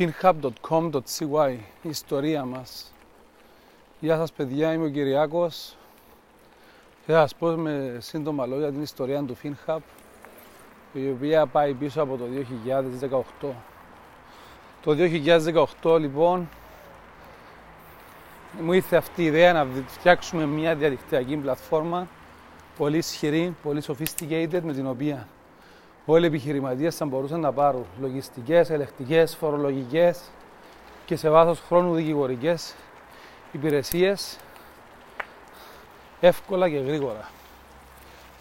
finhub.com.cy 0.00 1.56
η 1.82 1.88
ιστορία 1.88 2.44
μας. 2.44 2.92
Γεια 4.00 4.16
σας 4.16 4.32
παιδιά, 4.32 4.72
είμαι 4.72 4.84
ο 4.84 4.88
Κυριάκος 4.88 5.76
και 7.06 7.12
θα 7.12 7.20
σας 7.20 7.34
πω 7.34 7.46
με 7.46 7.96
σύντομα 8.00 8.46
λόγια 8.46 8.70
την 8.70 8.82
ιστορία 8.82 9.22
του 9.22 9.36
FinHub 9.42 9.78
η 10.92 11.10
οποία 11.10 11.46
πάει 11.46 11.74
πίσω 11.74 12.02
από 12.02 12.16
το 12.16 12.24
2018. 13.42 13.48
Το 14.82 14.96
2018 15.82 15.98
λοιπόν 15.98 16.48
μου 18.60 18.72
ήρθε 18.72 18.96
αυτή 18.96 19.22
η 19.22 19.26
ιδέα 19.26 19.52
να 19.52 19.66
φτιάξουμε 19.86 20.46
μια 20.46 20.74
διαδικτυακή 20.74 21.36
πλατφόρμα 21.36 22.08
πολύ 22.76 22.96
ισχυρή, 22.96 23.54
πολύ 23.62 23.82
sophisticated 23.86 24.60
με 24.62 24.72
την 24.72 24.86
οποία 24.86 25.28
όλοι 26.10 26.24
οι 26.24 26.26
επιχειρηματίες 26.26 26.96
θα 26.96 27.04
μπορούσαν 27.04 27.40
να 27.40 27.52
πάρουν 27.52 27.84
λογιστικές, 28.00 28.70
ελεκτικές, 28.70 29.36
φορολογικές 29.36 30.20
και 31.06 31.16
σε 31.16 31.30
βάθος 31.30 31.60
χρόνου 31.60 31.94
δικηγορικές 31.94 32.74
υπηρεσίες 33.52 34.38
εύκολα 36.20 36.68
και 36.68 36.76
γρήγορα. 36.76 37.30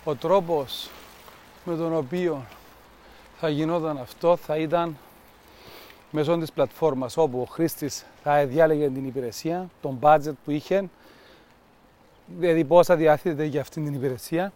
Ο 0.03 0.15
τρόπος 0.15 0.89
με 1.65 1.75
τον 1.75 1.95
οποίο 1.95 2.45
θα 3.39 3.49
γινόταν 3.49 3.97
αυτό 3.97 4.35
θα 4.35 4.57
ήταν 4.57 4.97
μέσω 6.11 6.37
της 6.37 6.51
πλατφόρμας 6.51 7.17
όπου 7.17 7.41
ο 7.41 7.45
χρήστης 7.45 8.05
θα 8.23 8.45
διάλεγε 8.45 8.89
την 8.89 9.05
υπηρεσία, 9.05 9.69
τον 9.81 9.99
budget 10.01 10.33
που 10.45 10.51
είχε, 10.51 10.89
δηλαδή 12.25 12.63
πόσα 12.63 12.95
διάθεται 12.95 13.43
για 13.43 13.61
αυτή 13.61 13.81
την 13.81 13.93
υπηρεσία 13.93 14.51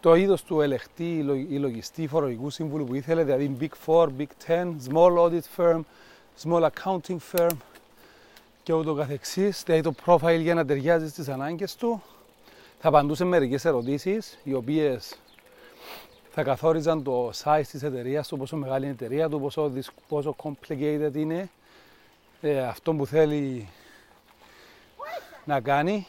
το 0.00 0.14
είδος 0.14 0.42
του 0.42 0.60
ελεχτή 0.60 1.16
ή 1.48 1.58
λογιστή 1.58 2.06
φορολογικού 2.06 2.50
σύμβουλου 2.50 2.84
που 2.84 2.94
ήθελε, 2.94 3.24
δηλαδή 3.24 3.56
Big 3.60 3.92
4, 3.94 4.08
Big 4.18 4.26
10, 4.46 4.74
Small 4.90 5.18
Audit 5.18 5.40
Firm, 5.56 5.80
Small 6.42 6.68
Accounting 6.68 7.18
Firm 7.32 7.56
και 8.62 8.72
ούτω 8.72 8.94
καθεξής, 8.94 9.62
δηλαδή 9.62 9.82
το 9.82 9.94
profile 10.06 10.40
για 10.40 10.54
να 10.54 10.64
ταιριάζει 10.64 11.08
στις 11.08 11.28
ανάγκες 11.28 11.76
του. 11.76 12.02
Θα 12.80 12.88
απαντούσε 12.88 13.24
μερικές 13.24 13.64
ερωτήσεις, 13.64 14.38
οι 14.44 14.54
οποίες 14.54 15.18
θα 16.30 16.42
καθόριζαν 16.42 17.02
το 17.02 17.30
size 17.42 17.66
της 17.70 17.82
εταιρείας 17.82 18.28
του, 18.28 18.36
πόσο 18.36 18.56
μεγάλη 18.56 18.84
είναι 18.84 18.96
η 19.00 19.04
εταιρεία 19.04 19.28
του, 19.28 19.40
πόσο, 19.40 19.72
πόσο 20.08 20.36
complicated 20.42 21.10
είναι 21.14 21.50
ε, 22.40 22.58
αυτό 22.58 22.94
που 22.94 23.06
θέλει 23.06 23.68
να 25.44 25.60
κάνει 25.60 26.06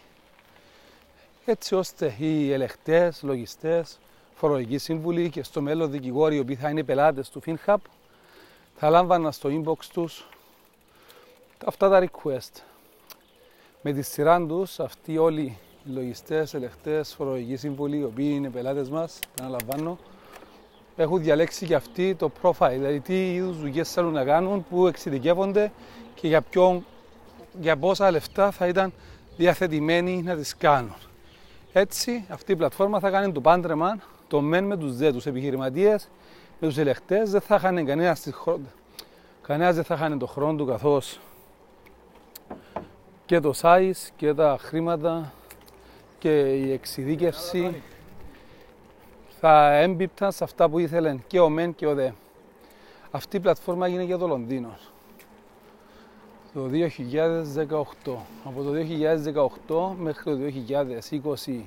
έτσι 1.49 1.75
ώστε 1.75 2.15
οι 2.17 2.51
ελεκτές, 2.51 3.23
λογιστές, 3.23 3.99
φορολογικοί 4.35 4.77
σύμβουλοι 4.77 5.29
και 5.29 5.43
στο 5.43 5.61
μέλλον 5.61 5.91
δικηγόροι 5.91 6.35
οι 6.35 6.39
οποίοι 6.39 6.55
θα 6.55 6.69
είναι 6.69 6.83
πελάτες 6.83 7.29
του 7.29 7.41
FinHub 7.45 7.75
θα 8.75 8.89
λάμβαναν 8.89 9.31
στο 9.31 9.49
inbox 9.51 9.85
τους 9.93 10.27
αυτά 11.65 11.89
τα 11.89 12.07
request. 12.07 12.61
Με 13.81 13.91
τη 13.93 14.01
σειρά 14.01 14.45
τους 14.45 14.79
αυτοί 14.79 15.17
όλοι 15.17 15.57
οι 15.85 15.91
λογιστές, 15.93 16.53
ελεκτές, 16.53 17.13
φορολογικοί 17.13 17.55
σύμβουλοι 17.55 17.97
οι 17.97 18.03
οποίοι 18.03 18.31
είναι 18.35 18.49
πελάτες 18.49 18.89
μας, 18.89 19.19
αναλαμβάνω, 19.39 19.97
έχουν 20.95 21.21
διαλέξει 21.21 21.65
και 21.65 21.75
αυτοί 21.75 22.15
το 22.15 22.31
profile, 22.41 22.71
δηλαδή 22.71 22.99
τι 22.99 23.33
είδους 23.33 23.57
δουλειές 23.57 23.91
θέλουν 23.91 24.13
να 24.13 24.23
κάνουν, 24.23 24.65
που 24.69 24.87
εξειδικεύονται 24.87 25.71
και 26.15 26.27
για, 26.27 26.41
ποιον, 26.41 26.85
για 27.59 27.77
πόσα 27.77 28.11
λεφτά 28.11 28.51
θα 28.51 28.67
ήταν 28.67 28.93
διαθετημένοι 29.37 30.21
να 30.21 30.35
τις 30.35 30.57
κάνουν. 30.57 30.95
Έτσι, 31.73 32.25
αυτή 32.29 32.51
η 32.51 32.55
πλατφόρμα 32.55 32.99
θα 32.99 33.09
κάνει 33.09 33.31
το 33.31 33.41
πάντρεμα, 33.41 33.99
το 34.27 34.41
μεν 34.41 34.63
με 34.63 34.77
τους 34.77 34.95
δε, 34.95 35.11
τους 35.11 35.25
επιχειρηματίες, 35.25 36.09
με 36.59 36.67
τους 36.67 36.77
ελεκτές, 36.77 37.31
δεν 37.31 37.41
θα 37.41 37.59
χάνει 37.59 37.83
κανένα 37.83 38.17
κανένας 39.41 39.75
δεν 39.75 39.83
θα 39.83 39.97
χάνει 39.97 40.17
το 40.17 40.25
χρόνο 40.25 40.57
του 40.57 40.65
καθώς 40.65 41.19
και 43.25 43.39
το 43.39 43.53
size 43.61 44.09
και 44.15 44.33
τα 44.33 44.57
χρήματα 44.59 45.33
και 46.19 46.39
η 46.39 46.71
εξειδίκευση 46.71 47.81
θα 49.39 49.73
έμπιπταν 49.73 50.31
σε 50.31 50.43
αυτά 50.43 50.69
που 50.69 50.79
ήθελαν 50.79 51.23
και 51.27 51.39
ο 51.39 51.49
μεν 51.49 51.75
και 51.75 51.85
ο 51.85 51.93
δε. 51.93 52.09
Αυτή 53.11 53.37
η 53.37 53.39
πλατφόρμα 53.39 53.85
έγινε 53.85 54.03
για 54.03 54.17
το 54.17 54.27
Λονδίνο 54.27 54.77
το 56.53 56.69
2018. 58.05 58.15
Από 58.43 58.63
το 58.63 58.71
2018 59.93 59.95
μέχρι 59.97 60.23
το 60.23 60.37
2020 61.45 61.61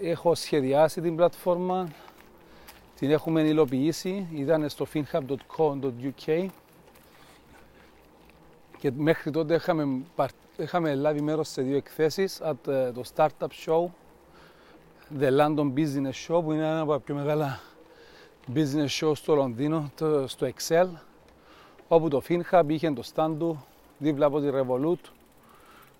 έχω 0.00 0.34
σχεδιάσει 0.34 1.00
την 1.00 1.16
πλατφόρμα, 1.16 1.88
την 2.98 3.10
έχουμε 3.10 3.40
υλοποιήσει, 3.40 4.26
ήταν 4.34 4.68
στο 4.68 4.86
finhub.co.uk 4.94 6.46
και 8.78 8.90
μέχρι 8.96 9.30
τότε 9.30 9.54
είχαμε, 9.54 10.02
είχαμε 10.56 10.94
λάβει 10.94 11.20
μέρος 11.20 11.48
σε 11.48 11.62
δύο 11.62 11.76
εκθέσεις 11.76 12.40
at 12.42 12.68
ε, 12.68 12.92
το 12.92 13.02
Startup 13.14 13.48
Show, 13.66 13.84
The 15.20 15.40
London 15.40 15.72
Business 15.74 16.26
Show 16.28 16.42
που 16.42 16.52
είναι 16.52 16.66
ένα 16.66 16.80
από 16.80 16.92
τα 16.92 17.00
πιο 17.00 17.14
μεγάλα 17.14 17.60
business 18.54 18.88
show 19.00 19.12
στο 19.14 19.34
Λονδίνο, 19.34 19.90
στο 20.26 20.46
Excel 20.46 20.86
όπου 21.88 22.08
το 22.08 22.22
FinHub 22.28 22.64
είχε 22.66 22.90
το 22.90 23.02
stand 23.14 23.34
του 23.38 23.64
δίπλα 23.98 24.26
από 24.26 24.40
τη 24.40 24.48
Revolut 24.52 25.10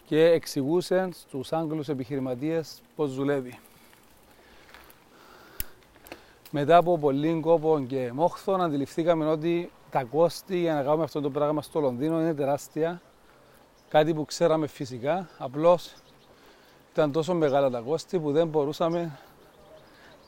και 0.07 0.25
εξηγούσε 0.25 1.09
στους 1.13 1.53
Άγγλους 1.53 1.89
επιχειρηματίες 1.89 2.81
πώς 2.97 3.15
δουλεύει. 3.15 3.59
Μετά 6.51 6.77
από 6.77 6.99
πολύ 6.99 7.41
κόπο 7.41 7.85
και 7.89 8.11
μόχθο 8.13 8.53
αντιληφθήκαμε 8.53 9.27
ότι 9.27 9.71
τα 9.91 10.05
κόστη 10.05 10.59
για 10.59 10.75
να 10.75 10.83
κάνουμε 10.83 11.05
αυτό 11.05 11.21
το 11.21 11.31
πράγμα 11.31 11.63
στο 11.63 11.81
Λονδίνο 11.81 12.21
είναι 12.21 12.35
τεράστια. 12.35 13.01
Κάτι 13.89 14.15
που 14.15 14.25
ξέραμε 14.25 14.67
φυσικά, 14.67 15.29
απλώς 15.39 15.95
ήταν 16.93 17.13
τόσο 17.13 17.35
μεγάλα 17.35 17.71
τα 17.71 17.81
κόστη 17.81 18.19
που 18.19 18.33
δεν 18.33 18.49
μπορούσαμε 18.49 19.19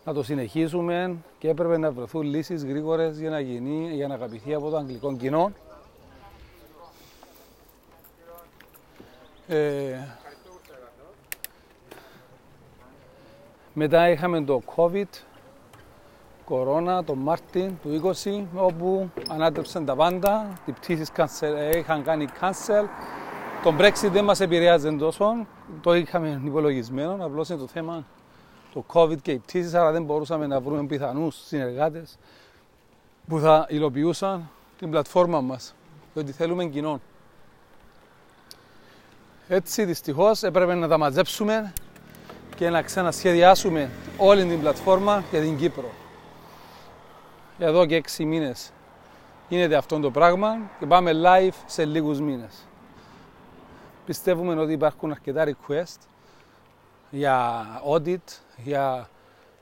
να 0.08 0.14
το 0.14 0.22
συνεχίσουμε 0.22 1.16
και 1.38 1.48
έπρεπε 1.48 1.78
να 1.78 1.91
βρεθούν 1.91 2.22
λύσεις 2.22 2.64
γρήγορες 2.64 3.19
για 3.19 3.30
να 3.30 3.41
γίνει, 3.41 3.94
για 3.94 4.06
να 4.08 4.14
αγαπηθεί 4.14 4.54
από 4.54 4.70
το 4.70 4.76
αγγλικό 4.76 5.16
κοινό. 5.16 5.52
Ε, 9.48 9.98
μετά 13.72 14.10
είχαμε 14.10 14.41
το 14.41 14.62
COVID, 14.76 15.08
κορώνα, 16.44 17.04
το 17.04 17.14
Μάρτιν 17.14 17.72
του 17.82 18.12
20, 18.25 18.44
όπου 18.54 19.10
ανάτρεψαν 19.28 19.84
τα 19.84 19.96
πάντα, 19.96 20.58
οι 20.66 20.72
πτήσεις 20.72 21.10
ε, 21.40 21.78
είχαν 21.78 22.02
κάνει 22.02 22.26
cancel. 22.40 22.84
Το 23.62 23.75
Brexit 23.78 24.10
δεν 24.12 24.25
μας 24.25 24.40
επηρεάζει 24.40 24.96
τόσο, 24.96 25.46
το 25.80 25.94
είχαμε 25.94 26.40
υπολογισμένο, 26.44 27.25
απλώς 27.25 27.48
είναι 27.48 27.58
το 27.58 27.66
θέμα 27.66 28.04
το 28.78 28.84
COVID 28.92 29.20
και 29.22 29.32
οι 29.32 29.38
πτήσεις, 29.38 29.74
άρα 29.74 29.92
δεν 29.92 30.04
μπορούσαμε 30.04 30.46
να 30.46 30.60
βρούμε 30.60 30.86
πιθανούς 30.86 31.36
συνεργάτες 31.46 32.18
που 33.28 33.38
θα 33.38 33.66
υλοποιούσαν 33.68 34.50
την 34.78 34.90
πλατφόρμα 34.90 35.40
μας, 35.40 35.74
διότι 36.14 36.32
θέλουμε 36.32 36.64
κοινών. 36.64 37.00
Έτσι 39.48 39.84
δυστυχώς 39.84 40.42
έπρεπε 40.42 40.74
να 40.74 40.88
τα 40.88 40.98
μαζέψουμε 40.98 41.72
και 42.56 42.70
να 42.70 42.82
ξανασχεδιάσουμε 42.82 43.90
όλη 44.16 44.44
την 44.44 44.60
πλατφόρμα 44.60 45.24
για 45.30 45.40
την 45.40 45.56
Κύπρο. 45.56 45.90
Εδώ 47.58 47.86
και 47.86 47.94
έξι 47.94 48.24
μήνες 48.24 48.72
γίνεται 49.48 49.76
αυτό 49.76 50.00
το 50.00 50.10
πράγμα 50.10 50.56
και 50.78 50.86
πάμε 50.86 51.12
live 51.14 51.56
σε 51.66 51.84
λίγους 51.84 52.20
μήνες. 52.20 52.66
Πιστεύουμε 54.06 54.60
ότι 54.60 54.72
υπάρχουν 54.72 55.10
αρκετά 55.10 55.44
request 55.46 55.98
για 57.10 57.66
audit, 57.88 58.41
για 58.56 59.08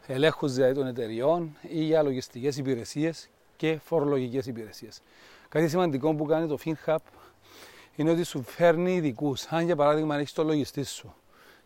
ελέγχους 0.06 0.52
δηλαδή 0.52 0.74
των 0.74 0.86
εταιριών 0.86 1.56
ή 1.60 1.82
για 1.82 2.02
λογιστικές 2.02 2.56
υπηρεσίες 2.56 3.28
και 3.56 3.78
φορολογικές 3.84 4.46
υπηρεσίες. 4.46 5.00
Κάτι 5.48 5.68
σημαντικό 5.68 6.14
που 6.14 6.24
κάνει 6.24 6.46
το 6.46 6.58
FinHub 6.64 6.96
είναι 7.96 8.10
ότι 8.10 8.22
σου 8.22 8.42
φέρνει 8.42 8.94
ειδικούς. 8.94 9.46
Αν 9.46 9.64
για 9.64 9.76
παράδειγμα 9.76 10.16
έχεις 10.16 10.32
το 10.32 10.44
λογιστή 10.44 10.84
σου 10.84 11.14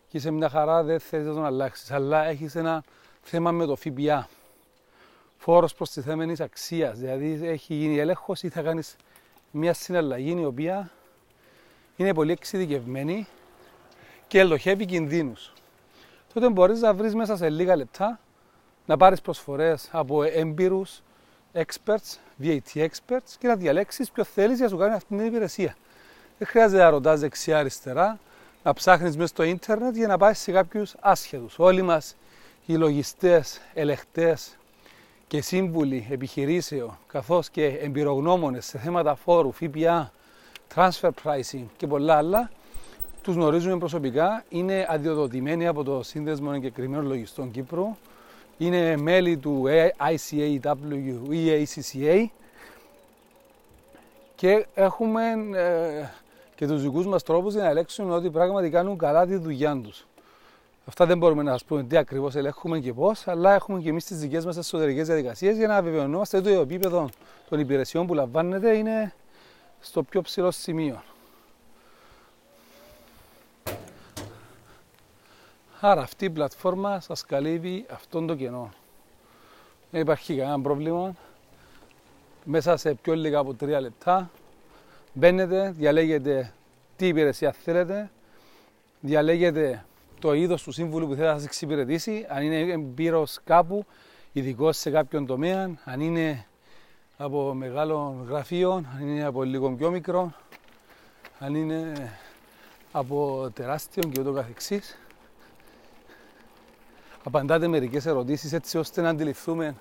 και 0.07 0.17
είσαι 0.17 0.31
μια 0.31 0.49
χαρά, 0.49 0.83
δεν 0.83 0.99
θέλεις 0.99 1.25
να 1.25 1.33
τον 1.33 1.45
αλλάξεις, 1.45 1.91
αλλά 1.91 2.25
έχεις 2.25 2.55
ένα 2.55 2.83
θέμα 3.21 3.51
με 3.51 3.65
το 3.65 3.75
ΦΠΑ. 3.75 4.29
Φόρος 5.37 5.73
προστιθέμενης 5.73 6.39
αξίας. 6.39 6.97
Δηλαδή 6.97 7.39
έχει 7.47 7.73
γίνει 7.73 7.97
έλεγχος 7.97 8.43
ή 8.43 8.49
θα 8.49 8.61
κάνεις 8.61 8.95
μια 9.51 9.73
συναλλαγή 9.73 10.39
η 10.39 10.45
οποία 10.45 10.91
είναι 11.95 12.13
πολύ 12.13 12.31
εξειδικευμένη 12.31 13.27
και 14.27 14.39
ελοχεύει 14.39 14.85
κινδύνους 14.85 15.53
τότε 16.33 16.49
μπορείς 16.49 16.81
να 16.81 16.93
βρεις 16.93 17.15
μέσα 17.15 17.37
σε 17.37 17.49
λίγα 17.49 17.75
λεπτά 17.75 18.19
να 18.85 18.97
πάρεις 18.97 19.21
προσφορές 19.21 19.89
από 19.91 20.23
έμπειρου 20.23 20.81
experts, 21.53 22.17
VAT 22.41 22.75
experts 22.75 23.35
και 23.39 23.47
να 23.47 23.55
διαλέξεις 23.55 24.11
ποιο 24.11 24.23
θέλεις 24.23 24.55
για 24.55 24.65
να 24.65 24.71
σου 24.71 24.77
κάνει 24.77 24.93
αυτή 24.93 25.15
την 25.15 25.25
υπηρεσία. 25.25 25.75
Δεν 26.37 26.47
χρειάζεται 26.47 26.83
να 26.83 26.89
ρωτάς 26.89 27.19
δεξιά-αριστερά, 27.19 28.19
να 28.63 28.73
ψάχνεις 28.73 29.15
μέσα 29.15 29.27
στο 29.27 29.43
ίντερνετ 29.43 29.95
για 29.95 30.07
να 30.07 30.17
πάεις 30.17 30.39
σε 30.39 30.51
κάποιους 30.51 30.95
άσχετους. 30.99 31.59
Όλοι 31.59 31.81
μας 31.81 32.15
οι 32.65 32.73
λογιστές, 32.73 33.61
ελεχτέ 33.73 34.37
και 35.27 35.41
σύμβουλοι 35.41 36.07
επιχειρήσεων 36.09 36.97
καθώς 37.07 37.49
και 37.49 37.65
εμπειρογνώμονες 37.65 38.65
σε 38.65 38.77
θέματα 38.77 39.15
φόρου, 39.15 39.51
ΦΠΑ, 39.51 40.11
transfer 40.75 41.09
pricing 41.23 41.65
και 41.77 41.87
πολλά 41.87 42.17
άλλα 42.17 42.49
τους 43.21 43.35
γνωρίζουμε 43.35 43.77
προσωπικά, 43.77 44.43
είναι 44.49 44.85
αδειοδοτημένοι 44.89 45.67
από 45.67 45.83
το 45.83 46.03
Σύνδεσμο 46.03 46.51
Εγκεκριμένων 46.53 47.07
Λογιστών 47.07 47.51
Κύπρου, 47.51 47.95
είναι 48.57 48.97
μέλη 48.97 49.37
του 49.37 49.63
ICAW 49.97 51.29
ή 51.29 51.65
ACCA 51.65 52.25
και 54.35 54.65
έχουμε 54.73 55.23
ε, 55.53 56.09
και 56.55 56.67
τους 56.67 56.81
δικούς 56.81 57.05
μας 57.05 57.23
τρόπους 57.23 57.53
για 57.53 57.63
να 57.63 57.69
ελέγξουμε 57.69 58.13
ότι 58.13 58.29
πράγματι 58.29 58.69
κάνουν 58.69 58.97
καλά 58.97 59.25
τη 59.25 59.35
δουλειά 59.35 59.79
τους. 59.83 60.05
Αυτά 60.85 61.05
δεν 61.05 61.17
μπορούμε 61.17 61.43
να 61.43 61.51
σας 61.51 61.63
πούμε 61.63 61.83
τι 61.83 61.97
ακριβώς 61.97 62.35
ελέγχουμε 62.35 62.79
και 62.79 62.93
πώς, 62.93 63.27
αλλά 63.27 63.53
έχουμε 63.53 63.79
και 63.79 63.89
εμείς 63.89 64.05
τις 64.05 64.19
δικές 64.19 64.45
μας 64.45 64.57
εσωτερικές 64.57 65.07
διαδικασίες 65.07 65.57
για 65.57 65.67
να 65.67 65.81
βεβαιωνόμαστε 65.81 66.37
ότι 66.37 66.53
το 66.53 66.61
επίπεδο 66.61 67.09
των 67.49 67.59
υπηρεσιών 67.59 68.07
που 68.07 68.13
λαμβάνετε 68.13 68.75
είναι 68.75 69.13
στο 69.79 70.03
πιο 70.03 70.21
ψηλό 70.21 70.51
σημείο. 70.51 71.01
Άρα 75.83 76.01
αυτή 76.01 76.25
η 76.25 76.29
πλατφόρμα 76.29 76.99
σας 76.99 77.25
καλύβει 77.25 77.85
αυτόν 77.91 78.27
το 78.27 78.35
κενό. 78.35 78.69
Δεν 79.91 80.01
υπάρχει 80.01 80.35
κανένα 80.35 80.61
πρόβλημα. 80.61 81.15
Μέσα 82.43 82.77
σε 82.77 82.93
πιο 82.93 83.13
λίγα 83.13 83.39
από 83.39 83.53
τρία 83.53 83.81
λεπτά 83.81 84.29
μπαίνετε, 85.13 85.71
διαλέγετε 85.71 86.53
τι 86.95 87.07
υπηρεσία 87.07 87.51
θέλετε, 87.51 88.11
διαλέγετε 88.99 89.85
το 90.19 90.33
είδος 90.33 90.63
του 90.63 90.71
σύμβουλου 90.71 91.07
που 91.07 91.13
θέλει 91.13 91.27
να 91.27 91.33
σας 91.33 91.45
εξυπηρετήσει, 91.45 92.25
αν 92.29 92.43
είναι 92.43 92.71
εμπειρός 92.71 93.39
κάπου, 93.43 93.85
ειδικός 94.31 94.77
σε 94.77 94.89
κάποιον 94.89 95.25
τομέα, 95.25 95.79
αν 95.83 95.99
είναι 95.99 96.45
από 97.17 97.53
μεγάλο 97.53 98.25
γραφείο, 98.27 98.71
αν 98.71 99.07
είναι 99.07 99.25
από 99.25 99.43
λίγο 99.43 99.71
πιο 99.71 99.89
μικρό, 99.91 100.33
αν 101.39 101.55
είναι 101.55 101.93
από 102.91 103.49
τεράστιο 103.53 104.03
και 104.03 104.21
ούτω 104.21 104.31
καθεξής. 104.31 104.95
Απαντάτε 107.23 107.67
μερικές 107.67 108.05
ερωτήσεις 108.05 108.53
έτσι 108.53 108.77
ώστε 108.77 109.01
να 109.01 109.09
αντιληφθούμε 109.09 109.75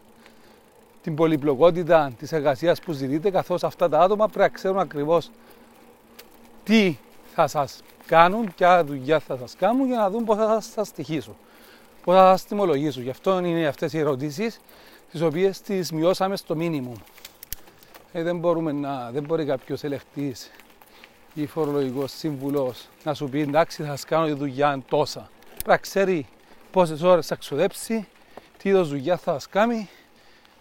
την 1.03 1.15
πολυπλοκότητα 1.15 2.13
της 2.19 2.33
εργασίας 2.33 2.81
που 2.81 2.93
ζητείτε 2.93 3.31
καθώς 3.31 3.65
αυτά 3.65 3.89
τα 3.89 3.99
άτομα 3.99 4.27
πρέπει 4.27 4.41
να 4.41 4.49
ξέρουν 4.49 4.79
ακριβώς 4.79 5.31
τι 6.65 6.97
θα 7.35 7.47
σας 7.47 7.83
κάνουν, 8.07 8.55
ποια 8.57 8.85
δουλειά 8.85 9.19
θα 9.19 9.37
σας 9.37 9.57
κάνουν 9.59 9.87
για 9.87 9.97
να 9.97 10.11
δουν 10.11 10.25
πώς 10.25 10.37
θα 10.37 10.61
σας 10.61 10.89
στοιχήσουν, 10.89 11.37
πώς 12.05 12.15
θα 12.15 12.31
σας 12.31 12.45
τιμολογήσουν. 12.45 13.03
Γι' 13.03 13.11
αυτό 13.11 13.39
είναι 13.45 13.67
αυτές 13.67 13.93
οι 13.93 13.99
ερωτήσεις 13.99 14.61
τις 15.11 15.21
οποίες 15.21 15.61
τις 15.61 15.93
μειώσαμε 15.93 16.37
στο 16.37 16.57
μήνυμο. 16.57 16.93
Ε, 18.13 18.23
δεν, 18.23 18.39
μπορούμε 18.39 18.73
να, 18.73 19.11
δεν 19.11 19.25
μπορεί 19.25 19.45
κάποιος 19.45 19.85
ελεκτή 19.85 20.35
ή 21.35 21.47
φορολογικός 21.47 22.13
σύμβουλος 22.13 22.89
να 23.05 23.15
σου 23.15 23.29
πει 23.29 23.41
εντάξει 23.41 23.83
θα 23.83 23.89
σας 23.89 24.05
κάνω 24.05 24.27
τη 24.27 24.33
δουλειά 24.33 24.83
τόσα. 24.89 25.31
Πρέπει 25.49 25.69
να 25.69 25.77
ξέρει 25.77 26.27
πόσες 26.71 27.03
ώρες 27.03 27.27
θα 27.27 27.35
ξοδέψει, 27.35 28.09
τι 28.59 28.69
είδος 28.69 28.89
δουλειά 28.89 29.17
θα 29.17 29.33
σας 29.33 29.49
κάνει, 29.49 29.89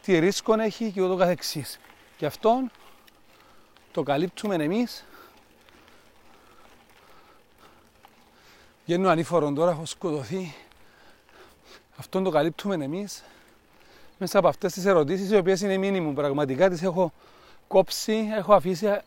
τι 0.01 0.19
ρίσκο 0.19 0.59
έχει 0.59 0.91
και 0.91 1.01
ούτω 1.01 1.15
καθεξής. 1.15 1.79
Και 2.17 2.25
αυτόν 2.25 2.71
το 3.91 4.03
καλύπτουμε 4.03 4.55
εμείς. 4.55 5.05
Βγαίνω 8.85 9.09
ανήφορον 9.09 9.55
τώρα, 9.55 9.71
έχω 9.71 9.85
σκοτωθεί. 9.85 10.55
Αυτόν 11.95 12.23
το 12.23 12.29
καλύπτουμε 12.29 12.83
εμείς 12.83 13.23
μέσα 14.17 14.39
από 14.39 14.47
αυτές 14.47 14.73
τις 14.73 14.85
ερωτήσεις, 14.85 15.31
οι 15.31 15.35
οποίες 15.35 15.61
είναι 15.61 15.77
μήνυμου. 15.77 16.13
Πραγματικά 16.13 16.69
τις 16.69 16.81
έχω 16.83 17.13
κόψει, 17.67 18.29
έχω 18.35 18.53
αφήσει 18.53 18.87
α, 18.87 19.01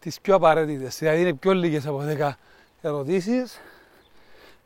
τις 0.00 0.20
πιο 0.20 0.34
απαραίτητες. 0.34 0.98
Δηλαδή 0.98 1.20
είναι 1.20 1.34
πιο 1.34 1.52
λίγες 1.52 1.86
από 1.86 2.04
10 2.18 2.30
ερωτήσεις. 2.82 3.60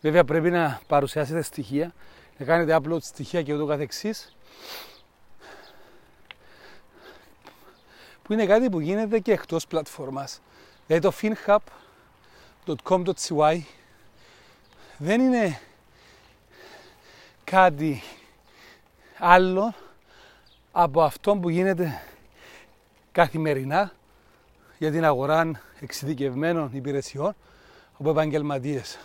Βέβαια 0.00 0.24
πρέπει 0.24 0.50
να 0.50 0.80
παρουσιάσετε 0.86 1.42
στοιχεία, 1.42 1.94
να 2.38 2.44
κάνετε 2.44 2.78
upload 2.82 3.02
στοιχεία 3.02 3.42
και 3.42 3.54
ούτω 3.54 3.66
καθεξής. 3.66 4.36
Που 8.22 8.32
είναι 8.32 8.46
κάτι 8.46 8.70
που 8.70 8.80
γίνεται 8.80 9.18
και 9.18 9.32
εκτός 9.32 9.66
πλατφόρμας. 9.66 10.40
Δηλαδή 10.86 11.08
το 11.08 11.12
finhub.com.cy 12.66 13.60
δεν 14.98 15.20
είναι 15.20 15.60
κάτι 17.44 18.02
άλλο 19.18 19.74
από 20.72 21.02
αυτό 21.02 21.36
που 21.36 21.48
γίνεται 21.48 22.02
καθημερινά 23.12 23.92
για 24.78 24.90
την 24.90 25.04
αγορά 25.04 25.50
εξειδικευμένων 25.80 26.70
υπηρεσιών 26.72 27.34
από 27.98 28.10
επαγγελματίες. 28.10 28.98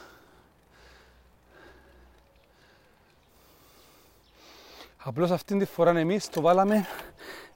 Απλώς 5.08 5.32
αυτήν 5.32 5.60
τη 5.60 5.66
φορά 5.66 6.00
εμείς 6.00 6.30
το 6.30 6.42
βάλαμε 6.42 6.88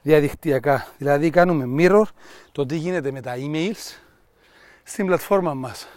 διαδικτυακά. 0.01 0.87
Δηλαδή 0.97 1.29
κάνουμε 1.29 1.65
mirror 1.77 2.03
το 2.51 2.65
τι 2.65 2.75
γίνεται 2.75 3.11
με 3.11 3.21
τα 3.21 3.35
emails 3.37 3.97
στην 4.83 5.05
πλατφόρμα 5.05 5.53
μας. 5.53 5.87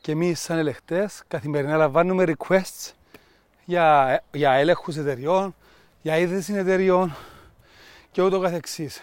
Και 0.00 0.12
εμείς 0.12 0.40
σαν 0.40 0.58
ελεκτές 0.58 1.22
καθημερινά 1.28 1.76
λαμβάνουμε 1.76 2.24
requests 2.26 2.92
για, 3.64 4.22
για 4.32 4.52
έλεγχους 4.52 4.96
εταιριών, 4.96 5.54
για 6.02 6.18
ίδρυση 6.18 6.54
εταιριών 6.54 7.16
και 8.10 8.22
ούτω 8.22 8.40
καθεξής. 8.40 9.02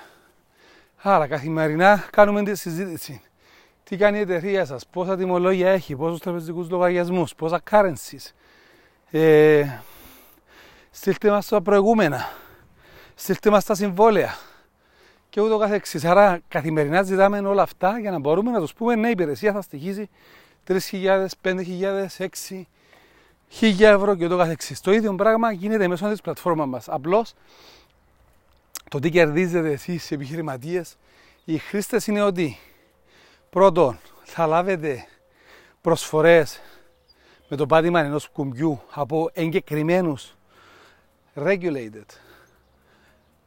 Άρα 0.97 1.27
καθημερινά 1.27 2.07
κάνουμε 2.11 2.43
τη 2.43 2.55
συζήτηση. 2.55 3.21
Τι 3.83 3.97
κάνει 3.97 4.17
η 4.17 4.21
εταιρεία 4.21 4.65
σας, 4.65 4.85
πόσα 4.91 5.17
τιμολόγια 5.17 5.69
έχει, 5.69 5.95
πόσους 5.95 6.19
τραπεζικούς 6.19 6.69
λογαριασμούς, 6.69 7.35
πόσα 7.35 7.61
currencies. 7.69 8.31
Ε, 9.11 9.65
στείλτε 10.91 11.29
μας 11.29 11.47
τα 11.47 11.61
προηγούμενα, 11.61 12.29
στείλτε 13.15 13.49
μας 13.49 13.65
τα 13.65 13.75
συμβόλαια 13.75 14.35
και 15.29 15.41
ούτω 15.41 15.57
καθεξής. 15.57 16.05
Άρα 16.05 16.39
καθημερινά 16.47 17.03
ζητάμε 17.03 17.39
όλα 17.39 17.61
αυτά 17.61 17.99
για 17.99 18.11
να 18.11 18.19
μπορούμε 18.19 18.51
να 18.51 18.59
τους 18.59 18.73
πούμε 18.73 18.95
ναι 18.95 19.07
η 19.07 19.11
υπηρεσία 19.11 19.51
θα 19.51 19.61
στοιχίζει 19.61 20.09
3.000, 20.67 21.25
5.000, 21.41 22.05
6.000 22.17 22.61
1000 23.59 23.81
ευρώ 23.81 24.15
και 24.15 24.25
ούτω 24.25 24.37
καθεξής. 24.37 24.81
Το 24.81 24.91
ίδιο 24.91 25.15
πράγμα 25.15 25.51
γίνεται 25.51 25.87
μέσω 25.87 26.09
της 26.09 26.21
πλατφόρμας 26.21 26.67
μας. 26.67 26.89
Απλώς 26.89 27.33
το 28.89 28.99
τι 28.99 29.09
κερδίζετε 29.09 29.71
εσείς 29.71 30.11
οι 30.11 30.13
επιχειρηματίες, 30.13 30.95
οι 31.45 31.57
χρήστες 31.57 32.07
είναι 32.07 32.21
ότι 32.21 32.57
πρώτον 33.51 33.99
θα 34.23 34.47
λάβετε 34.47 35.05
προσφορές 35.81 36.59
με 37.49 37.57
το 37.57 37.65
πάτημα 37.65 37.99
ενός 37.99 38.29
κουμπιού 38.29 38.81
από 38.91 39.29
εγκεκριμένους 39.33 40.35
regulated 41.35 42.05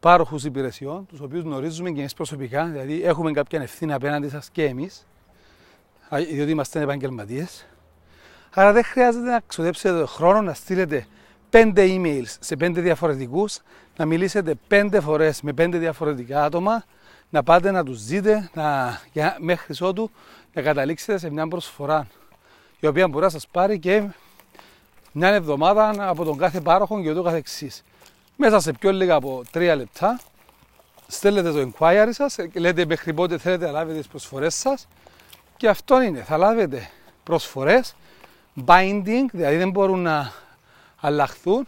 πάροχους 0.00 0.44
υπηρεσιών, 0.44 1.06
τους 1.06 1.20
οποίους 1.20 1.42
γνωρίζουμε 1.42 1.90
και 1.90 2.00
εμείς 2.00 2.14
προσωπικά, 2.14 2.64
δηλαδή 2.64 3.02
έχουμε 3.02 3.32
κάποια 3.32 3.62
ευθύνη 3.62 3.92
απέναντι 3.92 4.28
σας 4.28 4.50
και 4.50 4.64
εμείς, 4.64 5.06
διότι 6.30 6.50
είμαστε 6.50 6.80
επαγγελματίες. 6.80 7.66
Άρα 8.54 8.72
δεν 8.72 8.84
χρειάζεται 8.84 9.30
να 9.30 9.40
ξοδέψετε 9.46 10.04
χρόνο 10.06 10.42
να 10.42 10.54
στείλετε 10.54 11.06
πέντε 11.50 11.84
emails 11.88 12.36
σε 12.40 12.56
πέντε 12.56 12.80
διαφορετικούς, 12.80 13.58
να 13.96 14.04
μιλήσετε 14.04 14.54
πέντε 14.68 15.00
φορές 15.00 15.42
με 15.42 15.52
πέντε 15.52 15.78
διαφορετικά 15.78 16.44
άτομα, 16.44 16.84
να 17.30 17.42
πάτε 17.42 17.70
να 17.70 17.84
τους 17.84 18.04
δείτε 18.04 18.50
να, 18.54 19.00
για, 19.12 19.36
μέχρι 19.40 19.74
ότου 19.80 20.10
να 20.52 20.62
καταλήξετε 20.62 21.18
σε 21.18 21.30
μια 21.30 21.48
προσφορά 21.48 22.06
η 22.80 22.86
οποία 22.86 23.08
μπορεί 23.08 23.24
να 23.24 23.30
σας 23.30 23.46
πάρει 23.48 23.78
και 23.78 24.02
μια 25.12 25.28
εβδομάδα 25.28 26.08
από 26.08 26.24
τον 26.24 26.36
κάθε 26.36 26.60
πάροχο 26.60 27.02
και 27.02 27.10
ούτω 27.10 27.22
καθεξής. 27.22 27.84
Μέσα 28.36 28.60
σε 28.60 28.72
πιο 28.72 28.92
λίγα 28.92 29.14
από 29.14 29.42
τρία 29.50 29.74
λεπτά 29.76 30.20
στέλνετε 31.06 31.52
το 31.52 31.70
inquiry 31.78 32.08
σας, 32.10 32.36
λέτε 32.54 32.86
μέχρι 32.86 33.14
πότε 33.14 33.38
θέλετε 33.38 33.64
να 33.66 33.70
λάβετε 33.70 33.98
τις 33.98 34.08
προσφορές 34.08 34.54
σας 34.54 34.88
και 35.56 35.68
αυτό 35.68 36.00
είναι, 36.00 36.22
θα 36.22 36.36
λάβετε 36.36 36.90
προσφορές 37.22 37.94
binding, 38.66 39.24
δηλαδή 39.32 39.56
δεν 39.56 39.70
μπορούν 39.70 40.02
να 40.02 40.32
αλλάχθουν 41.00 41.66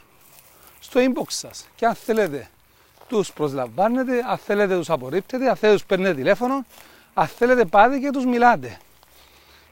στο 0.80 1.00
inbox 1.00 1.26
σας. 1.28 1.66
Και 1.74 1.86
αν 1.86 1.94
θέλετε 1.94 2.48
τους 3.08 3.32
προσλαμβάνετε, 3.32 4.24
αν 4.28 4.38
θέλετε 4.38 4.76
τους 4.76 4.90
απορρίπτετε, 4.90 5.48
αν 5.48 5.56
θέλετε 5.56 5.78
τους 5.78 5.86
παίρνετε 5.86 6.14
τηλέφωνο, 6.14 6.64
αν 7.14 7.26
θέλετε 7.26 7.64
πάτε 7.64 7.98
και 7.98 8.10
τους 8.10 8.24
μιλάτε. 8.24 8.78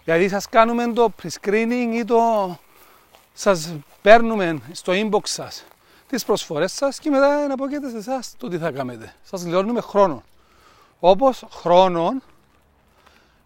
Δηλαδή 0.04 0.28
σας 0.28 0.48
κάνουμε 0.48 0.92
το 0.92 1.12
pre-screening 1.22 1.94
ή 1.94 2.04
το 2.04 2.58
σας 3.32 3.74
παίρνουμε 4.02 4.58
στο 4.72 4.92
inbox 4.92 5.20
σας 5.22 5.64
τις 6.06 6.24
προσφορές 6.24 6.72
σας 6.72 6.98
και 6.98 7.10
μετά 7.10 7.46
να 7.46 7.56
πω 7.56 7.64
σε 7.90 7.96
εσάς 7.96 8.34
το 8.36 8.48
τι 8.48 8.58
θα 8.58 8.70
κάνετε. 8.70 9.14
Σας 9.22 9.44
λιώνουμε 9.44 9.80
χρόνο. 9.80 10.22
Όπως 11.00 11.44
χρόνο 11.50 12.12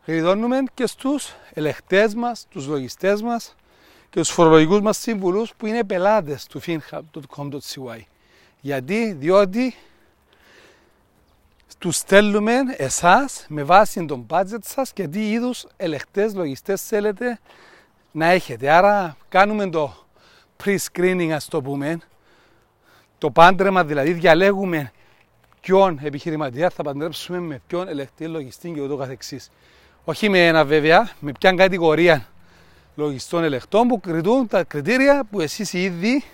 γλιτώνουμε 0.04 0.62
και 0.74 0.86
στους 0.86 1.34
ελεκτές 1.52 2.14
μας, 2.14 2.46
τους 2.50 2.66
λογιστές 2.66 3.22
μας 3.22 3.54
και 4.10 4.18
τους 4.20 4.30
φορολογικούς 4.30 4.80
μας 4.80 4.98
σύμβουλους 4.98 5.54
που 5.56 5.66
είναι 5.66 5.84
πελάτες 5.84 6.46
του 6.46 6.60
finhub.com.cy. 6.66 8.00
Γιατί, 8.60 9.12
διότι 9.12 9.74
τους 11.78 11.96
στέλνουμε 11.96 12.54
εσάς 12.76 13.44
με 13.48 13.62
βάση 13.62 14.04
τον 14.04 14.26
budget 14.30 14.62
σας 14.62 14.92
και 14.92 15.08
τι 15.08 15.30
είδους 15.30 15.66
ελεκτές 15.76 16.34
λογιστές 16.34 16.82
θέλετε 16.82 17.38
να 18.12 18.26
έχετε. 18.26 18.70
Άρα 18.70 19.16
κάνουμε 19.28 19.70
το 19.70 20.06
pre-screening 20.64 21.30
ας 21.30 21.48
το 21.48 21.62
πούμε, 21.62 21.98
το 23.18 23.30
πάντρεμα 23.30 23.84
δηλαδή 23.84 24.12
διαλέγουμε 24.12 24.92
ποιον 25.60 25.98
επιχειρηματία 26.02 26.70
θα 26.70 26.82
παντρέψουμε 26.82 27.38
με 27.38 27.60
ποιον 27.66 27.88
ελεκτή 27.88 28.26
λογιστή 28.26 28.70
και 28.70 28.80
ούτω 28.80 28.96
καθεξής. 28.96 29.50
Όχι 30.04 30.28
με 30.28 30.46
ένα 30.46 30.64
βέβαια, 30.64 31.10
με 31.20 31.32
ποια 31.32 31.52
κατηγορία 31.52 32.28
λογιστών 32.94 33.44
ελεκτών 33.44 33.88
που 33.88 34.00
κριτούν 34.00 34.46
τα 34.46 34.64
κριτήρια 34.64 35.24
που 35.30 35.40
εσείς 35.40 35.72
ήδη 35.72 36.24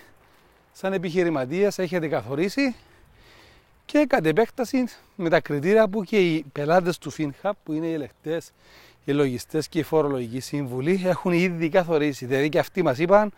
σαν 0.77 0.93
επιχειρηματίας 0.93 1.79
έχετε 1.79 2.07
καθορίσει 2.07 2.75
και 3.85 4.05
κατ' 4.07 4.25
επέκταση 4.25 4.87
με 5.15 5.29
τα 5.29 5.39
κριτήρια 5.39 5.87
που 5.87 6.03
και 6.03 6.17
οι 6.17 6.45
πελάτες 6.51 6.97
του 6.97 7.11
FinHub 7.17 7.51
που 7.63 7.73
είναι 7.73 7.85
οι 7.85 7.93
ελεκτές, 7.93 8.51
οι 9.05 9.11
λογιστές 9.11 9.67
και 9.67 9.79
οι 9.79 9.83
φορολογικοί 9.83 10.39
σύμβουλοι 10.39 11.01
έχουν 11.05 11.31
ήδη 11.31 11.69
καθορίσει. 11.69 12.25
Δηλαδή 12.25 12.49
και 12.49 12.59
αυτοί 12.59 12.83
μας 12.83 12.97
είπαν 12.97 13.31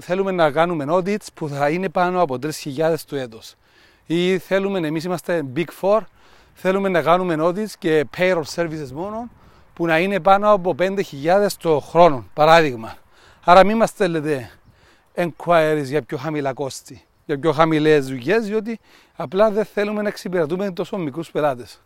θέλουμε 0.00 0.30
να 0.30 0.50
κάνουμε 0.50 0.84
audits 0.88 1.26
που 1.34 1.48
θα 1.48 1.68
είναι 1.68 1.88
πάνω 1.88 2.22
από 2.22 2.38
3.000 2.42 2.94
του 3.06 3.16
έτος. 3.16 3.54
Ή 4.06 4.38
θέλουμε, 4.38 4.86
εμείς 4.86 5.04
είμαστε 5.04 5.44
Big 5.56 5.68
Four, 5.80 6.00
θέλουμε 6.54 6.88
να 6.88 7.02
κάνουμε 7.02 7.36
audits 7.38 7.72
και 7.78 8.06
payroll 8.16 8.44
services 8.54 8.90
μόνο 8.92 9.30
που 9.74 9.86
να 9.86 9.98
είναι 9.98 10.20
πάνω 10.20 10.52
από 10.52 10.74
5.000 10.78 11.02
το 11.58 11.80
χρόνο, 11.80 12.26
παράδειγμα. 12.34 12.96
Άρα 13.44 13.64
μην 13.64 13.76
μας 13.76 13.88
στέλνετε 13.90 14.50
inquiries 15.14 15.84
για 15.84 16.02
πιο 16.02 16.16
χαμηλά 16.16 16.52
κόστη, 16.52 17.04
για 17.26 17.38
πιο 17.38 17.52
χαμηλές 17.52 18.06
δουλειές, 18.06 18.46
διότι 18.46 18.80
απλά 19.16 19.50
δεν 19.50 19.64
θέλουμε 19.64 20.02
να 20.02 20.08
εξυπηρετούμε 20.08 20.72
τόσο 20.72 20.96
μικρούς 20.96 21.30
πελάτες. 21.30 21.80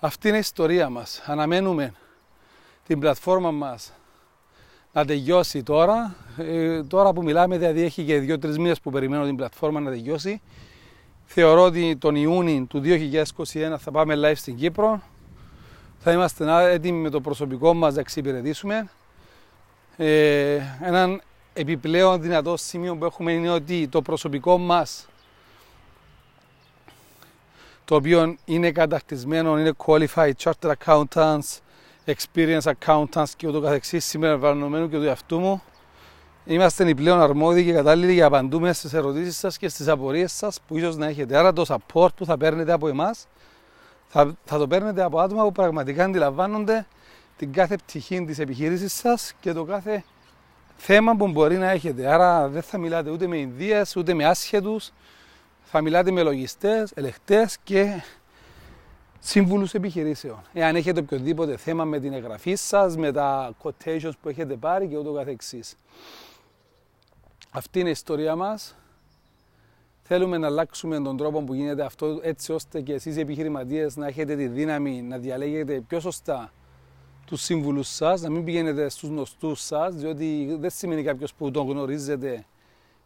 Αυτή 0.00 0.28
είναι 0.28 0.36
η 0.36 0.40
ιστορία 0.40 0.88
μας. 0.88 1.22
Αναμένουμε 1.24 1.94
την 2.86 2.98
πλατφόρμα 2.98 3.50
μας 3.50 3.92
να 4.92 5.04
τελειώσει 5.04 5.62
τώρα. 5.62 6.14
Ε, 6.36 6.82
τώρα 6.82 7.12
που 7.12 7.22
μιλάμε, 7.22 7.58
δηλαδή 7.58 7.82
έχει 7.82 8.04
και 8.04 8.18
δύο-τρεις 8.18 8.58
μήνες 8.58 8.80
που 8.80 8.90
περιμένω 8.90 9.24
την 9.24 9.36
πλατφόρμα 9.36 9.80
να 9.80 9.90
τελειώσει. 9.90 10.40
Θεωρώ 11.24 11.62
ότι 11.62 11.96
τον 11.96 12.14
Ιούνιο 12.14 12.64
του 12.64 12.82
2021 12.84 13.74
θα 13.78 13.90
πάμε 13.90 14.14
live 14.16 14.36
στην 14.36 14.56
Κύπρο. 14.56 15.02
Θα 15.98 16.12
είμαστε 16.12 16.70
έτοιμοι 16.72 17.00
με 17.00 17.10
το 17.10 17.20
προσωπικό 17.20 17.74
μας 17.74 17.94
να 17.94 18.00
εξυπηρετήσουμε. 18.00 18.90
Ε, 20.00 20.60
έναν 20.82 21.22
επιπλέον 21.52 22.20
δυνατό 22.20 22.56
σημείο 22.56 22.96
που 22.96 23.04
έχουμε 23.04 23.32
είναι 23.32 23.50
ότι 23.50 23.88
το 23.88 24.02
προσωπικό 24.02 24.58
μας 24.58 25.08
το 27.84 27.94
οποίο 27.94 28.36
είναι 28.44 28.70
κατακτισμένο, 28.70 29.58
είναι 29.58 29.72
qualified 29.86 30.32
chartered 30.42 30.72
accountants, 30.84 31.58
experienced 32.04 32.72
accountants 32.84 33.30
και 33.36 33.48
ούτω 33.48 33.60
καθεξής 33.60 34.04
σήμερα 34.04 34.36
βαρνωμένου 34.36 34.88
και 34.88 34.96
του 34.96 35.02
εαυτού 35.02 35.38
μου. 35.38 35.62
Είμαστε 36.44 36.88
οι 36.88 36.94
πλέον 36.94 37.20
αρμόδιοι 37.20 37.64
και 37.64 37.72
κατάλληλοι 37.72 38.12
για 38.12 38.28
να 38.28 38.36
απαντούμε 38.36 38.72
στις 38.72 38.92
ερωτήσεις 38.92 39.38
σας 39.38 39.58
και 39.58 39.68
στις 39.68 39.88
απορίες 39.88 40.32
σας 40.32 40.60
που 40.66 40.76
ίσως 40.76 40.96
να 40.96 41.06
έχετε. 41.06 41.36
Άρα 41.36 41.52
το 41.52 41.64
support 41.68 42.14
που 42.16 42.24
θα 42.24 42.36
παίρνετε 42.36 42.72
από 42.72 42.88
εμάς 42.88 43.26
θα, 44.08 44.36
θα 44.44 44.58
το 44.58 44.66
παίρνετε 44.66 45.02
από 45.02 45.18
άτομα 45.18 45.44
που 45.44 45.52
πραγματικά 45.52 46.04
αντιλαμβάνονται 46.04 46.86
την 47.38 47.52
κάθε 47.52 47.76
πτυχή 47.76 48.24
της 48.24 48.38
επιχείρησης 48.38 48.92
σας 48.92 49.32
και 49.40 49.52
το 49.52 49.64
κάθε 49.64 50.04
θέμα 50.76 51.16
που 51.16 51.28
μπορεί 51.28 51.56
να 51.56 51.70
έχετε. 51.70 52.06
Άρα 52.06 52.48
δεν 52.48 52.62
θα 52.62 52.78
μιλάτε 52.78 53.10
ούτε 53.10 53.26
με 53.26 53.36
Ινδίες, 53.36 53.96
ούτε 53.96 54.14
με 54.14 54.24
άσχετους, 54.24 54.90
θα 55.62 55.80
μιλάτε 55.80 56.10
με 56.10 56.22
λογιστές, 56.22 56.92
ελεκτές 56.94 57.58
και 57.64 58.02
σύμβουλους 59.18 59.74
επιχειρήσεων. 59.74 60.42
Εάν 60.52 60.76
έχετε 60.76 61.00
οποιοδήποτε 61.00 61.56
θέμα 61.56 61.84
με 61.84 62.00
την 62.00 62.12
εγγραφή 62.12 62.54
σας, 62.54 62.96
με 62.96 63.12
τα 63.12 63.54
quotations 63.62 64.12
που 64.22 64.28
έχετε 64.28 64.56
πάρει 64.56 64.88
και 64.88 64.96
ούτω 64.96 65.12
καθεξής. 65.12 65.76
Αυτή 67.50 67.80
είναι 67.80 67.88
η 67.88 67.92
ιστορία 67.92 68.36
μας. 68.36 68.76
Θέλουμε 70.02 70.38
να 70.38 70.46
αλλάξουμε 70.46 71.00
τον 71.00 71.16
τρόπο 71.16 71.42
που 71.42 71.54
γίνεται 71.54 71.84
αυτό 71.84 72.18
έτσι 72.22 72.52
ώστε 72.52 72.80
και 72.80 72.92
εσείς 72.92 73.16
οι 73.16 73.20
επιχειρηματίες 73.20 73.96
να 73.96 74.06
έχετε 74.06 74.36
τη 74.36 74.46
δύναμη 74.46 75.02
να 75.02 75.18
διαλέγετε 75.18 75.80
πιο 75.80 76.00
σωστά 76.00 76.52
τους 77.28 77.42
σύμβουλους 77.42 77.88
σας, 77.88 78.20
να 78.20 78.30
μην 78.30 78.44
πηγαίνετε 78.44 78.88
στους 78.88 79.08
γνωστούς 79.08 79.60
σας, 79.60 79.94
διότι 79.94 80.56
δεν 80.60 80.70
σημαίνει 80.70 81.02
κάποιος 81.02 81.34
που 81.34 81.50
τον 81.50 81.68
γνωρίζετε 81.68 82.44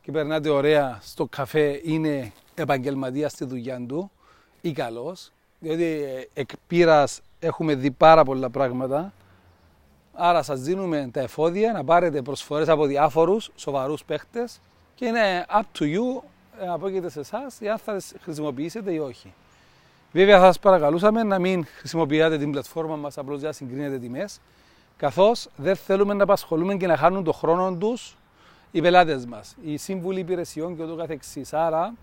και 0.03 0.13
περνάτε 0.13 0.49
ωραία 0.49 0.99
στο 1.03 1.27
καφέ 1.27 1.81
είναι 1.85 2.33
επαγγελματία 2.55 3.29
στη 3.29 3.45
δουλειά 3.45 3.85
του 3.89 4.11
ή 4.61 4.73
καλός, 4.73 5.33
διότι 5.59 5.85
ε, 5.85 6.29
εκ 6.35 6.51
πείρας 6.67 7.21
έχουμε 7.39 7.75
δει 7.75 7.91
πάρα 7.91 8.25
πολλά 8.25 8.51
πράγματα 8.51 9.13
Άρα 10.15 10.43
σας 10.43 10.61
δίνουμε 10.61 11.09
τα 11.13 11.21
εφόδια 11.21 11.73
να 11.73 11.85
πάρετε 11.85 12.23
προσφορές 12.23 12.69
από 12.69 12.87
διάφορους 12.87 13.51
σοβαρούς 13.55 14.05
παίχτες 14.05 14.61
και 14.95 15.07
είναι 15.07 15.47
up 15.49 15.79
to 15.79 15.83
you, 15.83 16.23
ε, 16.61 16.69
απόκειται 16.69 17.11
σε 17.11 17.21
εσάς, 17.21 17.59
αν 17.71 17.79
θα 17.79 17.97
τις 17.97 18.15
χρησιμοποιήσετε 18.21 18.93
ή 18.93 18.99
όχι. 18.99 19.35
Βέβαια 20.13 20.39
θα 20.39 20.47
σας 20.47 20.59
παρακαλούσαμε 20.59 21.23
να 21.23 21.39
μην 21.39 21.67
χρησιμοποιάτε 21.79 22.39
την 22.39 22.51
πλατφόρμα 22.51 22.97
μας 22.97 23.19
απλώς 23.19 23.39
για 23.39 23.49
να 23.49 23.55
συγκρίνετε 23.55 23.99
τιμές, 23.99 24.41
καθώς 24.97 25.49
δεν 25.57 25.77
θέλουμε 25.77 26.15
να 26.15 26.23
απασχολούμε 26.23 26.77
και 26.77 26.87
να 26.87 26.97
χάνουν 26.97 27.25
το 27.25 27.33
χρόνο 27.33 27.77
τους 27.77 28.17
οι 28.71 28.81
πελάτες 28.81 29.27
μας, 29.27 29.57
οι 29.63 29.77
σύμβουλοι 29.77 30.21
υπηρεσιών 30.21 30.77
και 30.77 30.83
ούτω 30.83 30.97
καθεξής. 30.97 31.53
Άρα 31.53 31.95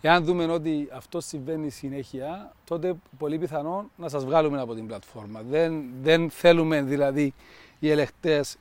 Εάν 0.00 0.24
δούμε 0.24 0.44
ότι 0.44 0.88
αυτό 0.92 1.20
συμβαίνει 1.20 1.70
συνέχεια, 1.70 2.52
τότε 2.64 2.94
πολύ 3.18 3.38
πιθανό 3.38 3.90
να 3.96 4.08
σας 4.08 4.24
βγάλουμε 4.24 4.60
από 4.60 4.74
την 4.74 4.86
πλατφόρμα. 4.86 5.42
Δεν, 5.50 5.84
δεν 6.02 6.30
θέλουμε 6.30 6.82
δηλαδή 6.82 7.34
οι 7.78 7.90
ελεκτές, 7.90 8.56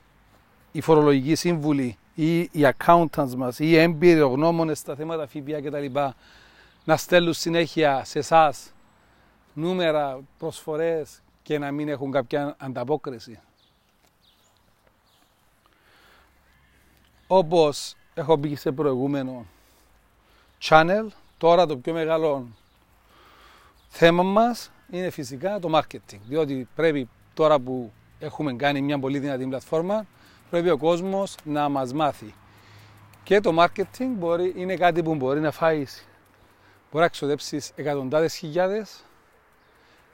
οι 0.72 0.82
φορολογικοί 0.82 1.36
σύμβουλοι 1.36 1.98
ή 2.16 2.40
οι 2.40 2.68
accountants 2.78 3.36
μας 3.38 3.60
ή 3.60 3.66
οι 3.68 3.78
εμπειρογνώμονες 3.78 4.78
στα 4.78 4.96
θέματα 4.96 5.28
ΦΠΑ 5.28 5.62
κτλ. 5.62 6.00
Να 6.88 6.98
στέλνουν 6.98 7.34
συνέχεια 7.34 8.04
σε 8.04 8.20
εσάς 8.20 8.74
νούμερα, 9.54 10.20
προσφορές 10.38 11.22
και 11.44 11.60
να 11.60 11.72
μην 11.72 11.90
έχουν 11.90 12.12
κάποια 12.12 12.56
ανταπόκριση. 12.60 13.40
Όπως 17.28 17.96
έχω 18.14 18.38
πει 18.38 18.56
σε 18.56 18.72
προηγούμενο 18.72 19.46
channel, 20.62 21.08
Τώρα 21.38 21.66
το 21.66 21.78
πιο 21.78 21.94
μεγάλο 21.94 22.48
θέμα 23.88 24.24
μας 24.24 24.72
είναι 24.90 25.10
φυσικά 25.10 25.60
το 25.60 25.70
marketing. 25.74 26.20
Διότι 26.28 26.68
πρέπει 26.76 27.10
τώρα 27.34 27.60
που 27.60 27.92
έχουμε 28.20 28.54
κάνει 28.54 28.82
μια 28.82 29.00
πολύ 29.00 29.20
δυνατή 29.20 29.46
πλατφόρμα, 29.46 30.06
πρέπει 30.50 30.70
ο 30.70 30.78
κόσμος 30.78 31.36
να 31.44 31.70
μας 31.70 31.94
μάθει. 31.94 32.34
Και 33.24 33.40
το 33.40 33.64
marketing 33.64 34.08
μπορεί, 34.18 34.54
είναι 34.56 34.76
κάτι 34.76 35.04
που 35.04 35.16
μπορεί 35.16 35.40
να 35.40 35.52
φάει, 35.52 35.86
μπορεί 36.92 37.04
να 37.04 37.10
ξοδέψεις 37.10 37.72
εκατοντάδες 37.76 38.36
χιλιάδες 38.36 39.04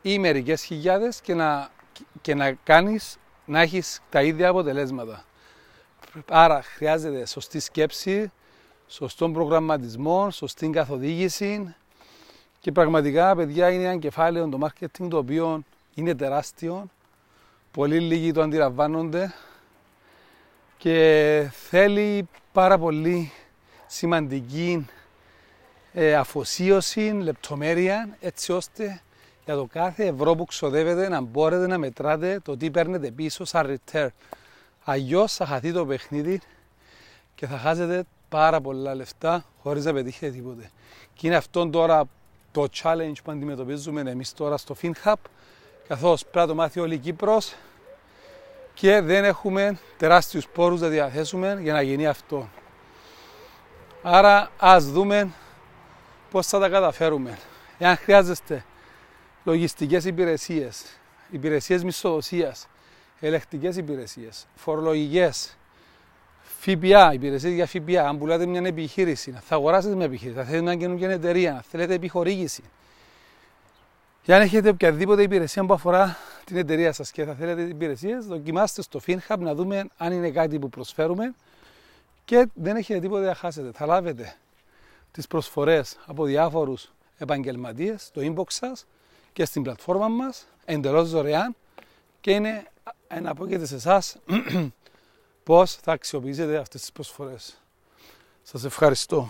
ή 0.01 0.19
μερικές 0.19 0.63
χιλιάδες 0.63 1.21
και 1.21 1.33
να, 1.33 1.69
και 2.21 2.35
να 2.35 2.51
κάνεις, 2.51 3.17
να 3.45 3.61
έχεις 3.61 4.01
τα 4.09 4.23
ίδια 4.23 4.49
αποτελέσματα. 4.49 5.25
Άρα 6.29 6.61
χρειάζεται 6.61 7.25
σωστή 7.25 7.59
σκέψη, 7.59 8.31
σωστόν 8.87 9.33
προγραμματισμό, 9.33 10.31
σωστή 10.31 10.69
καθοδήγηση 10.69 11.75
και 12.59 12.71
πραγματικά 12.71 13.35
παιδιά 13.35 13.69
είναι 13.69 13.83
ένα 13.83 13.97
κεφάλαιο 13.97 14.49
το 14.49 14.59
marketing 14.61 15.07
το 15.09 15.17
οποίο 15.17 15.63
είναι 15.93 16.15
τεράστιο, 16.15 16.89
πολύ 17.71 17.99
λίγοι 17.99 18.31
το 18.31 18.41
αντιλαμβάνονται 18.41 19.33
και 20.77 21.49
θέλει 21.51 22.27
πάρα 22.51 22.77
πολύ 22.77 23.31
σημαντική 23.87 24.87
ε, 25.93 26.15
αφοσίωση, 26.15 27.01
λεπτομέρεια 27.01 28.17
έτσι 28.19 28.51
ώστε 28.51 29.01
για 29.45 29.55
το 29.55 29.65
κάθε 29.65 30.05
ευρώ 30.05 30.35
που 30.35 30.45
ξοδεύετε 30.45 31.09
να 31.09 31.21
μπορείτε 31.21 31.67
να 31.67 31.77
μετράτε 31.77 32.39
το 32.43 32.57
τι 32.57 32.71
παίρνετε 32.71 33.11
πίσω 33.11 33.45
σαν 33.45 33.79
return. 33.91 34.07
Αλλιώς 34.83 35.35
θα 35.35 35.45
χαθεί 35.45 35.73
το 35.73 35.85
παιχνίδι 35.85 36.41
και 37.35 37.47
θα 37.47 37.57
χάσετε 37.57 38.03
πάρα 38.29 38.61
πολλά 38.61 38.95
λεφτά 38.95 39.45
χωρίς 39.61 39.85
να 39.85 39.93
πετύχει 39.93 40.31
τίποτε. 40.31 40.69
Και 41.13 41.27
είναι 41.27 41.35
αυτό 41.35 41.69
τώρα 41.69 42.03
το 42.51 42.67
challenge 42.83 43.17
που 43.23 43.31
αντιμετωπίζουμε 43.31 44.01
εμείς 44.01 44.33
τώρα 44.33 44.57
στο 44.57 44.75
FinHub, 44.81 45.13
καθώς 45.87 46.21
πρέπει 46.21 46.37
να 46.37 46.47
το 46.47 46.55
μάθει 46.55 46.79
όλη 46.79 46.93
η 46.93 46.97
Κύπρος 46.97 47.53
και 48.73 49.01
δεν 49.01 49.23
έχουμε 49.23 49.79
τεράστιους 49.97 50.47
πόρους 50.47 50.81
να 50.81 50.87
διαθέσουμε 50.87 51.57
για 51.61 51.73
να 51.73 51.81
γίνει 51.81 52.07
αυτό. 52.07 52.49
Άρα 54.01 54.49
ας 54.57 54.85
δούμε 54.85 55.31
πώ 56.33 56.41
θα 56.41 56.59
τα 56.59 56.69
καταφέρουμε. 56.69 57.37
Εάν 57.77 57.97
χρειάζεστε 57.97 58.65
λογιστικές 59.43 60.05
υπηρεσίες, 60.05 60.83
υπηρεσίες 61.29 61.83
μισθοδοσίας 61.83 62.67
ελεκτικές 63.19 63.75
υπηρεσίες, 63.75 64.47
φορολογικές, 64.55 65.57
ΦΠΑ, 66.41 67.13
υπηρεσίες 67.13 67.53
για 67.53 67.67
ΦΠΑ. 67.67 68.07
Αν 68.07 68.17
πουλάτε 68.17 68.45
μια 68.45 68.61
επιχείρηση, 68.65 69.31
θα 69.31 69.55
αγοράσετε 69.55 69.95
μια 69.95 70.05
επιχείρηση, 70.05 70.37
θα 70.37 70.43
θέλετε 70.43 70.63
μια 70.63 70.75
καινούργια 70.75 71.09
εταιρεία, 71.09 71.53
θα 71.53 71.63
θέλετε 71.69 71.93
επιχορήγηση. 71.93 72.63
Για 74.23 74.35
αν 74.35 74.41
έχετε 74.41 74.69
οποιαδήποτε 74.69 75.21
υπηρεσία 75.21 75.65
που 75.65 75.73
αφορά 75.73 76.17
την 76.43 76.57
εταιρεία 76.57 76.91
σας 76.91 77.11
και 77.11 77.23
θα 77.23 77.33
θέλετε 77.33 77.61
υπηρεσίες, 77.61 78.25
δοκιμάστε 78.25 78.81
στο 78.81 78.99
FinHub 79.07 79.37
να 79.39 79.55
δούμε 79.55 79.85
αν 79.97 80.11
είναι 80.11 80.29
κάτι 80.29 80.59
που 80.59 80.69
προσφέρουμε 80.69 81.33
και 82.25 82.47
δεν 82.53 82.75
έχετε 82.75 82.99
τίποτα 82.99 83.25
να 83.25 83.35
χάσετε. 83.35 83.71
Θα 83.73 83.85
λάβετε 83.85 84.35
τις 85.13 85.27
προσφορές 85.27 85.97
από 86.05 86.25
διάφορους 86.25 86.91
επαγγελματίες 87.17 88.03
στο 88.03 88.21
inbox 88.25 88.45
σας 88.47 88.85
και 89.33 89.45
στην 89.45 89.61
πλατφόρμα 89.63 90.07
μας 90.07 90.47
εντελώς 90.65 91.09
δωρεάν 91.09 91.55
και 92.21 92.31
είναι 92.31 92.67
εναπόκειται 93.07 93.65
σε 93.65 93.75
εσάς 93.75 94.17
πώς 95.43 95.75
θα 95.75 95.91
αξιοποιήσετε 95.91 96.57
αυτές 96.57 96.81
τις 96.81 96.91
προσφορές. 96.91 97.57
Σας 98.43 98.63
ευχαριστώ. 98.63 99.29